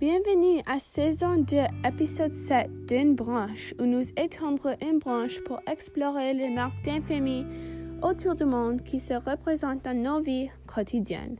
Bienvenue 0.00 0.62
à 0.64 0.78
saison 0.78 1.36
2, 1.36 1.58
épisode 1.86 2.32
7 2.32 2.86
d'une 2.86 3.14
branche 3.14 3.74
où 3.78 3.84
nous 3.84 4.00
étendrons 4.16 4.74
une 4.80 4.98
branche 4.98 5.44
pour 5.44 5.60
explorer 5.66 6.32
les 6.32 6.48
marques 6.48 6.82
d'infamie 6.86 7.44
autour 8.00 8.34
du 8.34 8.46
monde 8.46 8.82
qui 8.82 8.98
se 8.98 9.12
représentent 9.12 9.84
dans 9.84 9.94
nos 9.94 10.22
vies 10.22 10.48
quotidiennes. 10.66 11.36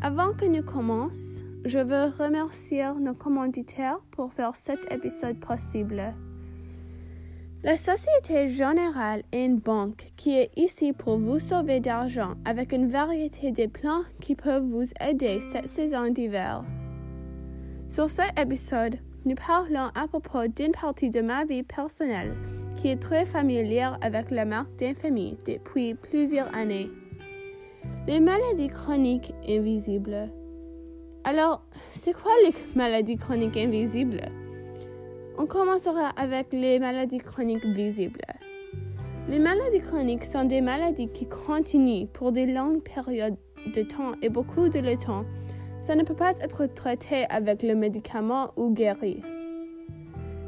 Avant 0.00 0.32
que 0.32 0.46
nous 0.46 0.62
commencions, 0.62 1.44
je 1.66 1.78
veux 1.78 2.24
remercier 2.24 2.90
nos 2.98 3.12
commanditaires 3.12 4.00
pour 4.12 4.32
faire 4.32 4.56
cet 4.56 4.90
épisode 4.90 5.38
possible. 5.38 6.14
La 7.62 7.76
Société 7.76 8.48
Générale 8.48 9.24
est 9.30 9.44
une 9.44 9.58
banque 9.58 10.06
qui 10.16 10.38
est 10.38 10.52
ici 10.56 10.94
pour 10.94 11.18
vous 11.18 11.38
sauver 11.38 11.80
d'argent 11.80 12.32
avec 12.46 12.72
une 12.72 12.88
variété 12.88 13.50
de 13.50 13.66
plans 13.66 14.04
qui 14.22 14.36
peuvent 14.36 14.64
vous 14.64 14.88
aider 15.06 15.40
cette 15.40 15.68
saison 15.68 16.08
d'hiver. 16.08 16.64
Sur 17.92 18.08
cet 18.08 18.40
épisode, 18.40 18.96
nous 19.26 19.34
parlons 19.34 19.90
à 19.94 20.08
propos 20.08 20.46
d'une 20.46 20.72
partie 20.72 21.10
de 21.10 21.20
ma 21.20 21.44
vie 21.44 21.62
personnelle 21.62 22.34
qui 22.74 22.88
est 22.88 22.96
très 22.96 23.26
familière 23.26 23.98
avec 24.00 24.30
la 24.30 24.46
marque 24.46 24.74
d'infamie 24.78 25.36
depuis 25.46 25.92
plusieurs 25.92 26.48
années. 26.54 26.88
Les 28.06 28.18
maladies 28.18 28.68
chroniques 28.68 29.34
invisibles. 29.46 30.30
Alors, 31.24 31.66
c'est 31.92 32.14
quoi 32.14 32.32
les 32.46 32.54
maladies 32.74 33.18
chroniques 33.18 33.58
invisibles? 33.58 34.22
On 35.36 35.44
commencera 35.44 36.08
avec 36.16 36.46
les 36.54 36.78
maladies 36.78 37.18
chroniques 37.18 37.66
visibles. 37.66 38.24
Les 39.28 39.38
maladies 39.38 39.82
chroniques 39.82 40.24
sont 40.24 40.44
des 40.44 40.62
maladies 40.62 41.08
qui 41.08 41.28
continuent 41.28 42.06
pour 42.06 42.32
des 42.32 42.46
longues 42.46 42.82
périodes 42.82 43.36
de 43.74 43.82
temps 43.82 44.12
et 44.22 44.30
beaucoup 44.30 44.70
de 44.70 44.94
temps. 44.94 45.26
Ça 45.82 45.96
ne 45.96 46.04
peut 46.04 46.14
pas 46.14 46.30
être 46.40 46.66
traité 46.66 47.26
avec 47.28 47.64
le 47.64 47.74
médicament 47.74 48.52
ou 48.56 48.70
guéri. 48.70 49.20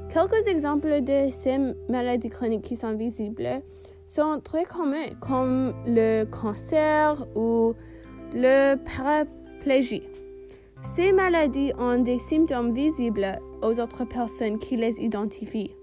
Quelques 0.09 0.47
exemples 0.47 1.03
de 1.03 1.29
ces 1.31 1.59
maladies 1.89 2.31
chroniques 2.31 2.63
qui 2.63 2.77
sont 2.77 2.95
visibles 2.95 3.61
sont 4.07 4.41
très 4.45 4.65
communs, 4.65 5.09
comme 5.21 5.75
le 5.87 6.23
cancer 6.25 7.27
ou 7.35 7.75
le 8.33 8.77
paraplégie. 8.77 10.05
Ces 10.85 11.13
maladies 11.13 11.73
ont 11.81 11.99
des 11.99 12.21
symptômes 12.21 12.73
visibles 12.73 13.41
aux 13.61 13.81
autres 13.81 14.05
personnes 14.05 14.61
qui 14.61 14.77
les 14.77 15.01
identifient. 15.01 15.75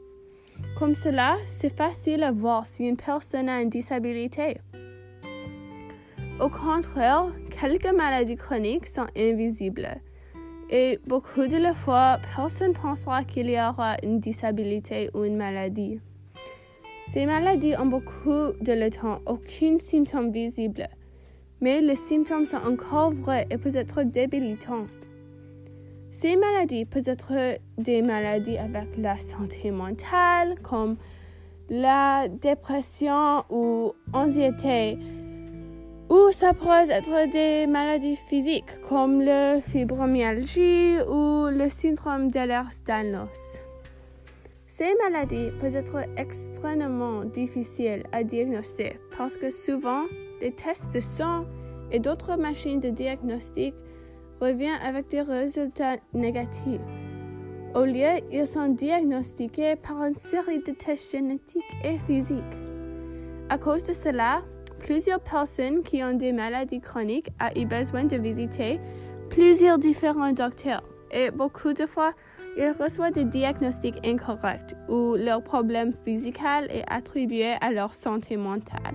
Comme 0.79 0.95
cela, 0.95 1.35
c'est 1.45 1.75
facile 1.75 2.23
à 2.23 2.31
voir 2.31 2.67
si 2.67 2.85
une 2.85 2.95
personne 2.95 3.49
a 3.49 3.61
une 3.61 3.69
disabilité. 3.69 4.59
Au 6.41 6.49
contraire, 6.49 7.27
quelques 7.51 7.93
maladies 7.95 8.35
chroniques 8.35 8.87
sont 8.87 9.05
invisibles 9.15 10.01
et 10.71 10.99
beaucoup 11.05 11.45
de 11.45 11.73
fois, 11.73 12.17
personne 12.35 12.73
pensera 12.73 13.23
qu'il 13.25 13.49
y 13.49 13.59
aura 13.59 13.97
une 14.01 14.19
disabilité 14.19 15.11
ou 15.13 15.23
une 15.23 15.35
maladie. 15.35 15.99
Ces 17.09 17.25
maladies 17.25 17.75
ont 17.77 17.85
beaucoup 17.85 18.53
de 18.59 18.73
le 18.73 18.89
temps 18.89 19.19
aucun 19.27 19.77
symptôme 19.79 20.31
visible, 20.31 20.87
mais 21.59 21.79
les 21.79 21.95
symptômes 21.95 22.45
sont 22.45 22.65
encore 22.65 23.11
vrais 23.11 23.45
et 23.51 23.57
peuvent 23.57 23.75
être 23.75 24.01
débilitants. 24.03 24.87
Ces 26.11 26.37
maladies 26.37 26.85
peuvent 26.85 27.07
être 27.07 27.59
des 27.77 28.01
maladies 28.01 28.57
avec 28.57 28.97
la 28.97 29.19
santé 29.19 29.69
mentale, 29.69 30.55
comme 30.63 30.95
la 31.69 32.27
dépression 32.29 33.43
ou 33.49 33.93
l'anxiété, 34.13 34.97
ou 36.11 36.29
ça 36.31 36.53
pourrait 36.53 36.89
être 36.89 37.31
des 37.31 37.65
maladies 37.67 38.17
physiques 38.17 38.81
comme 38.89 39.21
le 39.21 39.61
fibromyalgie 39.61 40.97
ou 41.07 41.47
le 41.47 41.69
syndrome 41.69 42.29
d'Ehlers-Danlos. 42.29 43.61
Ces 44.67 44.93
maladies 45.05 45.51
peuvent 45.57 45.77
être 45.77 46.03
extrêmement 46.17 47.23
difficiles 47.23 48.03
à 48.11 48.23
diagnostiquer 48.23 48.99
parce 49.17 49.37
que 49.37 49.49
souvent 49.49 50.03
les 50.41 50.51
tests 50.51 50.93
de 50.93 50.99
sang 50.99 51.45
et 51.93 51.99
d'autres 51.99 52.35
machines 52.35 52.81
de 52.81 52.89
diagnostic 52.89 53.73
revient 54.41 54.77
avec 54.83 55.07
des 55.07 55.21
résultats 55.21 55.95
négatifs. 56.13 56.81
Au 57.73 57.85
lieu, 57.85 58.19
ils 58.33 58.47
sont 58.47 58.67
diagnostiqués 58.67 59.77
par 59.77 60.03
une 60.03 60.15
série 60.15 60.59
de 60.59 60.73
tests 60.73 61.13
génétiques 61.13 61.63
et 61.85 61.97
physiques. 61.99 62.43
À 63.47 63.57
cause 63.57 63.85
de 63.85 63.93
cela, 63.93 64.41
plusieurs 64.81 65.19
personnes 65.21 65.83
qui 65.83 66.03
ont 66.03 66.13
des 66.13 66.31
maladies 66.31 66.81
chroniques 66.81 67.29
ont 67.39 67.59
eu 67.59 67.65
besoin 67.65 68.03
de 68.05 68.17
visiter 68.17 68.79
plusieurs 69.29 69.77
différents 69.77 70.33
docteurs 70.33 70.83
et 71.11 71.31
beaucoup 71.31 71.73
de 71.73 71.85
fois, 71.85 72.13
ils 72.57 72.73
reçoivent 72.79 73.13
des 73.13 73.23
diagnostics 73.23 74.05
incorrects 74.05 74.75
ou 74.89 75.15
leur 75.15 75.43
problème 75.43 75.93
physique 76.03 76.41
est 76.69 76.83
attribué 76.87 77.55
à 77.61 77.71
leur 77.71 77.95
santé 77.95 78.37
mentale. 78.37 78.93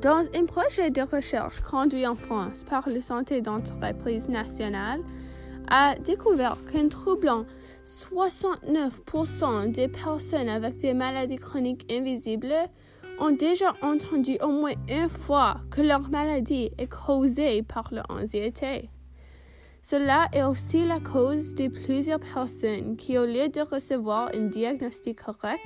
Dans 0.00 0.24
un 0.34 0.44
projet 0.44 0.90
de 0.90 1.02
recherche 1.02 1.60
conduit 1.60 2.06
en 2.06 2.14
France 2.16 2.64
par 2.68 2.88
le 2.88 3.00
Santé 3.00 3.40
d'entreprise 3.40 4.28
nationale, 4.28 5.00
a 5.70 5.94
découvert 5.96 6.58
qu'un 6.72 6.88
troublant 6.88 7.44
69% 7.84 9.70
des 9.72 9.88
personnes 9.88 10.48
avec 10.48 10.76
des 10.76 10.94
maladies 10.94 11.36
chroniques 11.36 11.92
invisibles 11.92 12.54
ont 13.20 13.30
déjà 13.30 13.74
entendu 13.82 14.36
au 14.42 14.48
moins 14.48 14.74
une 14.88 15.08
fois 15.08 15.60
que 15.70 15.80
leur 15.80 16.08
maladie 16.10 16.70
est 16.78 16.88
causée 16.88 17.62
par 17.62 17.90
l'anxiété. 17.92 18.90
Cela 19.82 20.28
est 20.32 20.42
aussi 20.42 20.84
la 20.84 21.00
cause 21.00 21.54
de 21.54 21.68
plusieurs 21.68 22.20
personnes 22.20 22.96
qui, 22.96 23.16
au 23.16 23.24
lieu 23.24 23.48
de 23.48 23.60
recevoir 23.60 24.30
un 24.34 24.48
diagnostic 24.48 25.22
correct, 25.22 25.64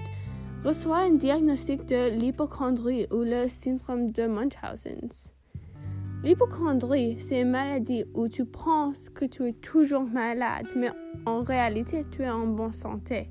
reçoit 0.65 0.99
un 0.99 1.15
diagnostic 1.15 1.87
de 1.87 2.17
l'hypochondrie 2.17 3.07
ou 3.11 3.23
le 3.23 3.49
syndrome 3.49 4.13
de 4.13 4.27
Munchausen. 4.27 5.09
L'hypochondrie, 6.23 7.17
c'est 7.19 7.41
une 7.41 7.51
maladie 7.51 8.05
où 8.15 8.29
tu 8.29 8.45
penses 8.45 9.09
que 9.09 9.25
tu 9.25 9.49
es 9.49 9.55
toujours 9.55 10.05
malade, 10.05 10.67
mais 10.77 10.91
en 11.27 11.43
réalité, 11.43 12.05
tu 12.13 12.23
es 12.23 12.31
en 12.31 12.47
bonne 12.47 12.75
santé. 12.75 13.29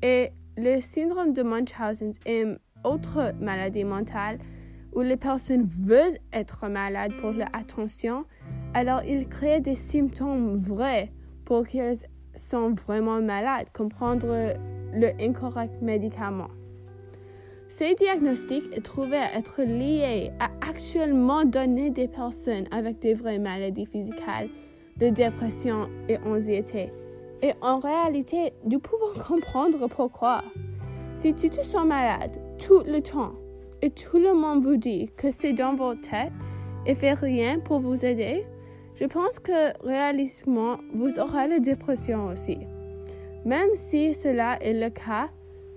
Et 0.00 0.30
le 0.56 0.80
syndrome 0.80 1.32
de 1.32 1.42
Munchausen 1.42 2.12
est 2.24 2.46
autre 2.84 3.34
maladie 3.40 3.84
mentale 3.84 4.38
où 4.94 5.00
les 5.00 5.16
personnes 5.16 5.68
veulent 5.68 6.18
être 6.32 6.68
malades 6.68 7.12
pour 7.20 7.32
leur 7.32 7.48
attention, 7.52 8.24
alors 8.74 9.02
ils 9.04 9.28
créent 9.28 9.60
des 9.60 9.74
symptômes 9.74 10.58
vrais 10.58 11.12
pour 11.44 11.66
qu'ils 11.66 11.98
sont 12.36 12.74
vraiment 12.74 13.20
malades, 13.20 13.66
comprendre 13.72 14.54
le 14.92 15.08
incorrect 15.20 15.82
médicament. 15.82 16.48
Ces 17.68 17.94
diagnostics 17.94 18.72
est 18.72 18.84
trouvé 18.84 19.16
à 19.16 19.36
être 19.36 19.62
liés 19.62 20.30
à 20.38 20.48
actuellement 20.68 21.44
donner 21.44 21.90
des 21.90 22.06
personnes 22.06 22.66
avec 22.70 23.00
des 23.00 23.14
vraies 23.14 23.40
maladies 23.40 23.86
physiques, 23.86 24.22
de 24.98 25.08
dépression 25.08 25.88
et 26.08 26.18
anxiété. 26.18 26.92
Et 27.42 27.52
en 27.60 27.80
réalité, 27.80 28.52
nous 28.64 28.78
pouvons 28.78 29.12
comprendre 29.28 29.88
pourquoi. 29.88 30.44
Si 31.16 31.34
tu 31.34 31.50
te 31.50 31.62
sens 31.64 31.84
malade 31.84 32.43
tout 32.58 32.82
le 32.86 33.00
temps 33.00 33.32
et 33.82 33.90
tout 33.90 34.18
le 34.18 34.34
monde 34.34 34.64
vous 34.64 34.76
dit 34.76 35.10
que 35.16 35.30
c'est 35.30 35.52
dans 35.52 35.74
votre 35.74 36.00
tête 36.00 36.32
et 36.86 36.94
fait 36.94 37.14
rien 37.14 37.60
pour 37.60 37.80
vous 37.80 38.04
aider, 38.04 38.44
je 39.00 39.06
pense 39.06 39.38
que 39.38 39.86
réalistiquement, 39.86 40.78
vous 40.94 41.18
aurez 41.18 41.48
la 41.48 41.58
dépression 41.58 42.26
aussi. 42.26 42.58
Même 43.44 43.70
si 43.74 44.14
cela 44.14 44.58
est 44.62 44.72
le 44.72 44.90
cas, 44.90 45.28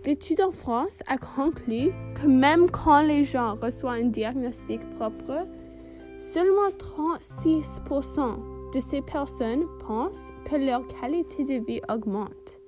l'étude 0.06 0.42
en 0.42 0.52
France 0.52 1.02
a 1.08 1.18
conclu 1.18 1.92
que 2.16 2.28
même 2.28 2.70
quand 2.70 3.02
les 3.02 3.24
gens 3.24 3.56
reçoivent 3.62 4.00
un 4.00 4.06
diagnostic 4.06 4.82
propre, 4.98 5.48
seulement 6.18 6.70
36% 6.70 8.72
de 8.74 8.80
ces 8.80 9.02
personnes 9.02 9.66
pensent 9.86 10.32
que 10.46 10.56
leur 10.56 10.86
qualité 10.88 11.44
de 11.44 11.66
vie 11.66 11.82
augmente. 11.90 12.60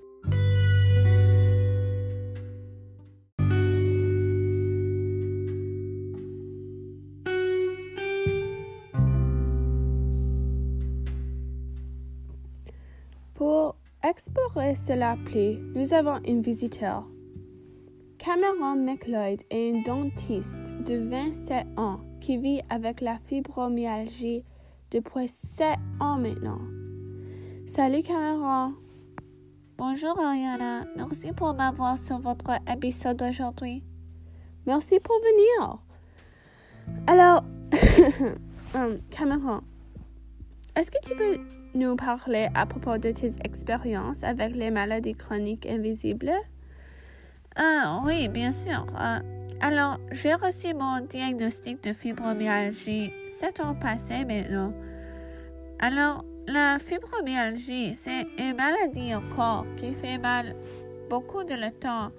Explorer 14.19 14.75
cela 14.75 15.15
plus, 15.23 15.59
nous 15.75 15.93
avons 15.93 16.19
un 16.27 16.41
visiteur. 16.41 17.07
Cameron 18.17 18.75
McLeod 18.75 19.39
est 19.49 19.71
un 19.71 19.81
dentiste 19.83 20.73
de 20.85 20.97
27 21.09 21.65
ans 21.77 22.01
qui 22.19 22.35
vit 22.35 22.59
avec 22.69 22.99
la 22.99 23.17
fibromyalgie 23.27 24.43
depuis 24.91 25.29
7 25.29 25.77
ans 26.01 26.17
maintenant. 26.17 26.59
Salut 27.65 28.03
Cameron. 28.03 28.73
Bonjour 29.77 30.19
Ariana, 30.19 30.83
merci 30.97 31.31
pour 31.31 31.53
m'avoir 31.53 31.97
sur 31.97 32.19
votre 32.19 32.51
épisode 32.69 33.21
aujourd'hui. 33.21 33.85
Merci 34.65 34.99
pour 34.99 35.15
venir. 35.15 35.77
Alors, 37.07 37.45
um, 38.73 38.99
Cameron, 39.11 39.61
est-ce 40.75 40.91
que 40.91 40.97
tu 41.07 41.15
peux 41.15 41.58
nous 41.73 41.95
parler 41.95 42.47
à 42.55 42.65
propos 42.65 42.97
de 42.97 43.11
tes 43.11 43.31
expériences 43.43 44.23
avec 44.23 44.55
les 44.55 44.71
maladies 44.71 45.15
chroniques 45.15 45.65
invisibles? 45.65 46.31
Ah, 47.55 48.01
oui, 48.05 48.27
bien 48.27 48.51
sûr. 48.51 48.85
Euh, 48.99 49.19
alors, 49.61 49.97
j'ai 50.11 50.33
reçu 50.33 50.73
mon 50.73 51.01
diagnostic 51.01 51.83
de 51.83 51.93
fibromyalgie 51.93 53.11
sept 53.27 53.59
ans 53.59 53.75
passés 53.75 54.23
maintenant. 54.25 54.73
Alors, 55.79 56.23
la 56.47 56.79
fibromyalgie, 56.79 57.93
c'est 57.93 58.25
une 58.37 58.55
maladie 58.55 59.13
au 59.15 59.21
corps 59.35 59.65
qui 59.77 59.93
fait 59.93 60.17
mal 60.17 60.55
beaucoup 61.09 61.43
de 61.43 61.53
le 61.53 61.71
temps. 61.71 62.11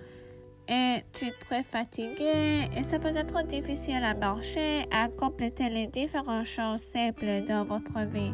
Et 0.69 1.03
tu 1.15 1.27
es 1.27 1.33
très 1.33 1.65
fatigué 1.65 2.69
et 2.77 2.83
ça 2.85 2.99
peut 2.99 3.17
être 3.17 3.43
difficile 3.47 4.05
à 4.05 4.15
marcher, 4.15 4.85
à 4.93 5.09
compléter 5.09 5.69
les 5.69 5.89
différentes 5.89 6.47
choses 6.47 6.81
simples 6.81 7.45
dans 7.49 7.65
votre 7.65 8.07
vie. 8.07 8.33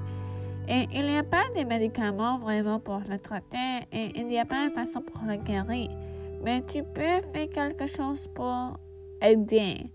Et 0.68 0.88
il 0.92 1.06
n'y 1.06 1.16
a 1.16 1.22
pas 1.22 1.44
de 1.56 1.64
médicaments 1.64 2.38
vraiment 2.38 2.80
pour 2.80 3.00
le 3.08 3.18
traiter 3.18 3.86
et 3.92 4.10
il 4.16 4.26
n'y 4.26 4.38
a 4.38 4.44
pas 4.44 4.64
une 4.64 4.72
façon 4.72 5.00
pour 5.00 5.20
le 5.26 5.36
guérir. 5.36 5.90
Mais 6.42 6.62
tu 6.62 6.82
peux 6.82 7.22
faire 7.32 7.48
quelque 7.52 7.86
chose 7.86 8.28
pour 8.34 8.78
aider. 9.22 9.90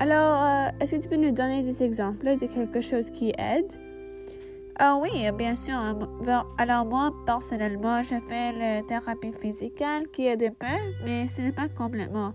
Alors, 0.00 0.44
euh, 0.44 0.68
est-ce 0.80 0.96
que 0.96 1.02
tu 1.02 1.08
peux 1.08 1.16
nous 1.16 1.32
donner 1.32 1.62
des 1.62 1.82
exemples 1.82 2.36
de 2.36 2.46
quelque 2.46 2.80
chose 2.80 3.10
qui 3.10 3.32
aide? 3.36 3.72
Ah 4.78 4.96
oui, 5.02 5.10
bien 5.36 5.56
sûr. 5.56 5.74
Alors 6.56 6.86
moi, 6.86 7.12
personnellement, 7.26 8.00
je 8.04 8.14
fais 8.28 8.52
la 8.52 8.82
thérapie 8.84 9.32
physique 9.32 9.82
qui 10.12 10.26
aide 10.26 10.44
un 10.44 10.50
peu, 10.50 11.04
mais 11.04 11.26
ce 11.26 11.40
n'est 11.40 11.52
pas 11.52 11.68
complètement. 11.68 12.32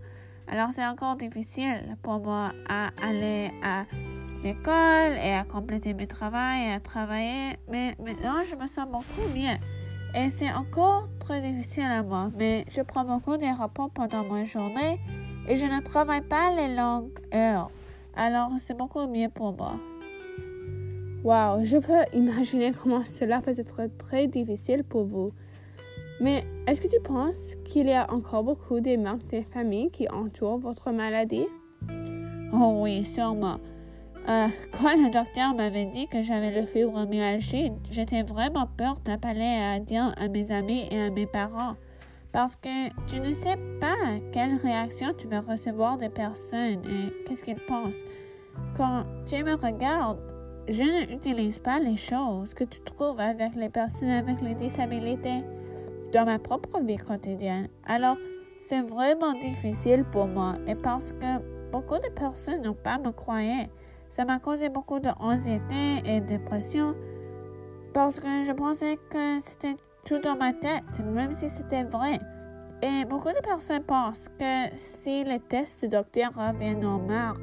Alors 0.47 0.73
c'est 0.73 0.85
encore 0.85 1.15
difficile 1.15 1.97
pour 2.03 2.19
moi 2.19 2.51
à 2.67 2.89
aller 3.01 3.49
à 3.63 3.85
l'école 4.43 5.17
et 5.23 5.33
à 5.33 5.45
compléter 5.45 5.93
mes 5.93 6.07
travaux 6.07 6.35
et 6.35 6.73
à 6.73 6.79
travailler, 6.79 7.57
mais 7.69 7.95
maintenant 7.97 8.41
je 8.49 8.55
me 8.55 8.67
sens 8.67 8.87
beaucoup 8.87 9.27
mieux. 9.33 9.57
Et 10.15 10.29
c'est 10.29 10.51
encore 10.51 11.07
très 11.19 11.41
difficile 11.41 11.83
à 11.83 12.03
moi, 12.03 12.29
mais 12.37 12.65
je 12.69 12.81
prends 12.81 13.05
beaucoup 13.05 13.37
de 13.37 13.57
rapports 13.57 13.89
pendant 13.89 14.23
ma 14.23 14.45
journée 14.45 14.99
et 15.47 15.55
je 15.55 15.65
ne 15.65 15.81
travaille 15.81 16.21
pas 16.21 16.53
les 16.55 16.75
longues 16.75 17.17
heures. 17.33 17.71
Alors 18.15 18.51
c'est 18.59 18.77
beaucoup 18.77 19.07
mieux 19.07 19.29
pour 19.29 19.55
moi. 19.55 19.75
Wow, 21.23 21.63
je 21.63 21.77
peux 21.77 22.03
imaginer 22.13 22.73
comment 22.73 23.05
cela 23.05 23.39
peut 23.41 23.57
être 23.57 23.97
très 23.97 24.27
difficile 24.27 24.83
pour 24.83 25.05
vous. 25.05 25.31
Mais 26.19 26.43
est-ce 26.67 26.81
que 26.81 26.87
tu 26.87 27.01
penses 27.01 27.55
qu'il 27.63 27.87
y 27.87 27.93
a 27.93 28.11
encore 28.13 28.43
beaucoup 28.43 28.81
de 28.81 28.97
manques 28.97 29.27
de 29.27 29.41
famille 29.53 29.89
qui 29.89 30.07
entourent 30.09 30.57
votre 30.57 30.91
maladie? 30.91 31.47
Oh 32.53 32.81
oui, 32.81 33.03
sûrement. 33.05 33.57
Euh, 34.29 34.47
quand 34.71 34.95
le 34.95 35.11
docteur 35.11 35.53
m'avait 35.53 35.85
dit 35.85 36.07
que 36.07 36.21
j'avais 36.21 36.51
le 36.51 36.65
fibromyalgie, 36.65 37.71
j'étais 37.91 38.23
vraiment 38.23 38.67
peur 38.77 38.95
d'appeler 39.03 39.59
à 39.61 39.79
dire 39.79 40.13
à 40.17 40.27
mes 40.29 40.51
amis 40.51 40.87
et 40.91 40.99
à 40.99 41.09
mes 41.09 41.25
parents. 41.25 41.75
Parce 42.31 42.55
que 42.55 42.89
tu 43.05 43.19
ne 43.19 43.31
sais 43.33 43.57
pas 43.79 43.95
quelle 44.31 44.55
réaction 44.55 45.13
tu 45.17 45.27
vas 45.27 45.41
recevoir 45.41 45.97
des 45.97 46.09
personnes 46.09 46.81
et 46.85 47.25
qu'est-ce 47.25 47.43
qu'ils 47.43 47.59
pensent. 47.67 48.01
Quand 48.75 49.03
tu 49.25 49.43
me 49.43 49.55
regardes, 49.55 50.19
je 50.67 51.11
n'utilise 51.11 51.59
pas 51.59 51.79
les 51.79 51.97
choses 51.97 52.53
que 52.53 52.63
tu 52.63 52.79
trouves 52.81 53.19
avec 53.19 53.55
les 53.55 53.69
personnes 53.69 54.09
avec 54.09 54.41
les 54.41 54.55
disabilités 54.55 55.43
dans 56.13 56.25
ma 56.25 56.39
propre 56.39 56.79
vie 56.79 56.97
quotidienne. 56.97 57.67
Alors, 57.85 58.17
c'est 58.59 58.81
vraiment 58.81 59.33
difficile 59.33 60.05
pour 60.05 60.27
moi 60.27 60.55
et 60.65 60.75
parce 60.75 61.11
que 61.11 61.71
beaucoup 61.71 61.97
de 61.97 62.09
personnes 62.15 62.61
n'ont 62.61 62.73
pas 62.73 62.97
me 62.97 63.11
croyaient. 63.11 63.69
Ça 64.13 64.25
m'a 64.25 64.37
causé 64.37 64.69
beaucoup 64.69 64.99
d'anxiété 64.99 66.03
et 66.05 66.21
de 66.21 66.27
dépression 66.27 66.93
parce 67.95 68.19
que 68.19 68.43
je 68.45 68.51
pensais 68.51 68.99
que 69.09 69.39
c'était 69.39 69.75
tout 70.05 70.19
dans 70.19 70.35
ma 70.35 70.53
tête, 70.53 70.83
même 71.03 71.33
si 71.33 71.49
c'était 71.49 71.83
vrai. 71.83 72.19
Et 72.83 73.05
beaucoup 73.05 73.29
de 73.29 73.41
personnes 73.43 73.81
pensent 73.81 74.29
que 74.37 74.67
si 74.75 75.23
les 75.23 75.39
tests 75.39 75.81
du 75.81 75.89
docteur 75.89 76.29
reviennent 76.35 76.81
normaux, 76.81 77.39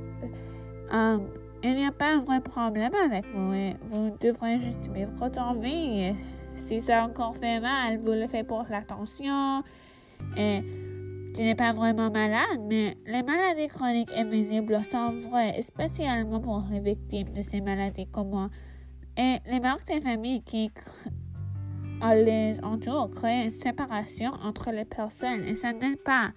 euh, 0.95 1.19
il 1.65 1.75
n'y 1.75 1.87
a 1.87 1.91
pas 1.91 2.13
un 2.13 2.21
vrai 2.21 2.41
problème 2.41 2.93
avec 3.05 3.27
vous 3.35 3.53
et 3.53 3.75
vous 3.91 4.17
devrez 4.21 4.61
juste 4.61 4.87
vivre 4.93 5.11
votre 5.17 5.55
vie. 5.59 6.15
si 6.55 6.81
ça 6.81 7.03
encore 7.03 7.37
fait 7.37 7.59
mal, 7.59 7.99
vous 7.99 8.13
le 8.13 8.29
faites 8.29 8.47
pour 8.47 8.65
l'attention 8.71 9.65
et 10.37 10.63
tu 11.35 11.43
n'es 11.43 11.55
pas 11.55 11.73
vraiment 11.73 12.11
malade, 12.11 12.61
mais 12.69 12.97
les 13.07 13.23
maladies 13.23 13.69
chroniques 13.69 14.13
invisibles 14.17 14.85
sont 14.85 15.13
vraies, 15.13 15.61
spécialement 15.63 16.41
pour 16.41 16.65
les 16.71 16.81
victimes 16.81 17.33
de 17.33 17.43
ces 17.43 17.61
maladies 17.61 18.07
comme 18.07 18.31
moi. 18.31 18.49
Et 19.17 19.37
les 19.47 19.61
marques 19.61 19.87
des 19.87 20.01
familles 20.01 20.43
qui 20.43 20.71
les 22.15 22.59
entourent 22.63 23.11
créent 23.11 23.45
une 23.45 23.51
séparation 23.51 24.33
entre 24.43 24.71
les 24.71 24.85
personnes 24.85 25.45
et 25.45 25.55
ça 25.55 25.73
n'aide 25.73 26.03
pas. 26.03 26.31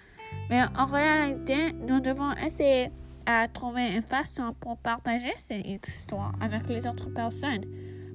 Mais 0.50 0.64
en 0.78 0.86
réalité, 0.86 1.74
nous 1.74 2.00
devons 2.00 2.32
essayer 2.46 2.90
à 3.26 3.48
trouver 3.48 3.96
une 3.96 4.02
façon 4.02 4.54
pour 4.60 4.78
partager 4.78 5.32
cette 5.38 5.66
histoire 5.88 6.34
avec 6.42 6.68
les 6.68 6.86
autres 6.86 7.10
personnes. 7.14 7.64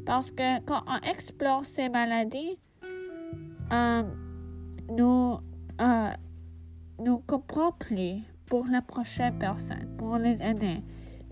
Parce 0.05 0.31
que 0.31 0.61
quand 0.65 0.83
on 0.87 1.09
explore 1.09 1.65
ces 1.65 1.89
maladies, 1.89 2.59
euh, 3.73 4.03
nous, 4.91 5.39
euh, 5.81 6.11
nous 6.99 7.19
comprenons 7.27 7.73
plus 7.73 8.23
pour 8.47 8.67
la 8.67 8.83
prochaine 8.83 9.39
personne, 9.39 9.87
pour 9.99 10.17
les 10.19 10.43
aider. 10.43 10.83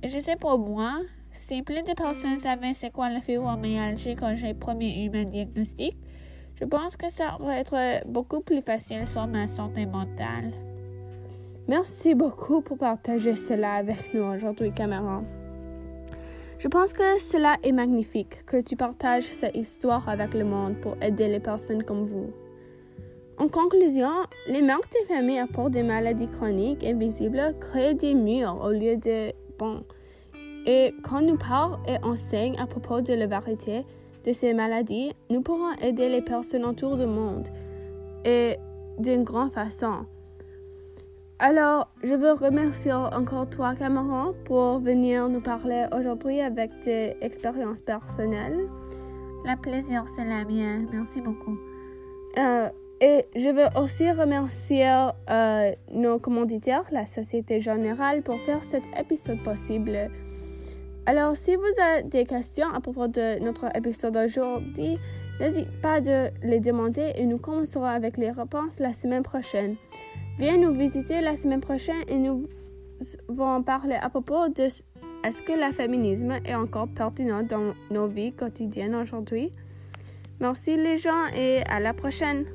Et 0.03 0.09
je 0.09 0.19
sais 0.19 0.37
pour 0.37 0.59
moi, 0.59 1.01
si 1.33 1.63
plus 1.63 1.83
de 1.83 1.93
personnes 1.95 2.39
savaient 2.39 2.75
c'est 2.75 2.91
quoi 2.91 3.11
la 3.11 3.21
fibromyalgie 3.21 4.17
quand 4.17 4.37
j'ai 4.37 4.55
premier 4.55 5.05
eu 5.05 5.11
mon 5.11 5.25
diagnostic, 5.25 5.97
je 6.61 6.65
pense 6.65 6.97
que 6.97 7.11
ça 7.11 7.37
va 7.41 7.59
être 7.59 8.07
beaucoup 8.07 8.41
plus 8.41 8.63
facile 8.63 9.07
sur 9.07 9.27
ma 9.27 9.49
santé 9.49 9.87
mentale. 9.87 10.53
Merci 11.69 12.15
beaucoup 12.15 12.61
pour 12.61 12.79
partager 12.79 13.35
cela 13.35 13.75
avec 13.75 14.15
nous 14.15 14.23
aujourd'hui, 14.23 14.73
Cameron. 14.73 15.25
Je 16.59 16.69
pense 16.69 16.93
que 16.93 17.19
cela 17.19 17.57
est 17.63 17.73
magnifique 17.73 18.47
que 18.47 18.61
tu 18.61 18.77
partages 18.77 19.25
cette 19.25 19.57
histoire 19.57 20.09
avec 20.09 20.33
le 20.33 20.45
monde 20.45 20.77
pour 20.81 20.97
aider 21.03 21.29
les 21.29 21.41
personnes 21.41 21.83
comme 21.83 22.05
vous. 22.05 22.33
En 23.39 23.49
conclusion, 23.49 24.11
les 24.47 24.63
marques 24.63 24.91
des 24.93 25.15
familles 25.15 25.41
apportent 25.41 25.73
des 25.73 25.83
maladies 25.83 26.29
chroniques 26.29 26.83
invisibles 26.83 27.55
créent 27.61 27.95
des 27.95 28.15
murs 28.15 28.59
au 28.65 28.71
lieu 28.71 28.97
de 28.97 29.33
ponts. 29.59 29.85
Et 30.65 30.95
quand 31.03 31.21
nous 31.21 31.37
parlons 31.37 31.79
et 31.87 32.03
enseignons 32.03 32.59
à 32.59 32.67
propos 32.67 33.03
de 33.03 33.13
la 33.13 33.27
vérité 33.27 33.85
de 34.25 34.33
ces 34.33 34.55
maladies, 34.55 35.13
nous 35.29 35.43
pourrons 35.43 35.73
aider 35.83 36.09
les 36.09 36.23
personnes 36.23 36.65
autour 36.65 36.97
du 36.97 37.05
monde 37.07 37.49
et 38.25 38.57
d'une 38.99 39.23
grande 39.23 39.53
façon. 39.53 40.07
Alors, 41.39 41.89
je 42.03 42.15
veux 42.15 42.33
remercier 42.33 42.95
encore 42.95 43.51
toi, 43.51 43.75
Cameron, 43.75 44.35
pour 44.47 44.79
venir 44.79 45.29
nous 45.29 45.43
parler 45.43 45.85
aujourd'hui 45.95 46.41
avec 46.41 46.71
tes 46.81 47.17
expériences 47.21 47.83
personnelles. 47.83 48.67
La 49.45 49.57
plaisir, 49.57 50.07
c'est 50.09 50.25
la 50.25 50.45
mienne. 50.47 50.89
Merci 50.91 51.21
beaucoup. 51.21 51.59
Euh, 52.39 52.71
et 53.01 53.27
je 53.35 53.51
veux 53.51 53.83
aussi 53.83 54.11
remercier 54.11 55.09
euh, 55.29 55.73
nos 55.93 56.19
commanditaires, 56.19 56.85
la 56.91 57.07
Société 57.07 57.61
Générale, 57.61 58.23
pour 58.23 58.41
faire 58.41 58.65
cet 58.65 58.85
épisode 58.99 59.43
possible. 59.43 60.11
Alors, 61.05 61.37
si 61.37 61.55
vous 61.55 61.81
avez 61.83 62.03
des 62.05 62.25
questions 62.25 62.69
à 62.73 62.81
propos 62.81 63.07
de 63.07 63.39
notre 63.43 63.67
épisode 63.77 64.15
d'aujourd'hui, 64.15 64.99
n'hésitez 65.39 65.69
pas 65.83 66.01
de 66.01 66.31
les 66.43 66.59
demander 66.59 67.13
et 67.17 67.27
nous 67.27 67.39
commencerons 67.39 67.85
avec 67.85 68.17
les 68.17 68.31
réponses 68.31 68.81
la 68.81 68.93
semaine 68.93 69.23
prochaine. 69.23 69.77
Viens 70.39 70.57
nous 70.57 70.75
visiter 70.75 71.21
la 71.21 71.37
semaine 71.37 71.61
prochaine 71.61 72.03
et 72.09 72.17
nous 72.17 72.49
allons 73.29 73.63
parler 73.63 73.97
à 74.01 74.09
propos 74.09 74.49
de 74.49 74.69
est-ce 75.25 75.43
que 75.43 75.53
le 75.53 75.73
féminisme 75.73 76.33
est 76.45 76.55
encore 76.55 76.89
pertinent 76.89 77.43
dans 77.43 77.75
nos 77.91 78.07
vies 78.07 78.33
quotidiennes 78.33 78.95
aujourd'hui? 78.95 79.53
Merci 80.41 80.77
les 80.77 80.99
gens 80.99 81.27
et 81.35 81.63
à 81.69 81.81
la 81.81 81.95
prochaine. 81.95 82.47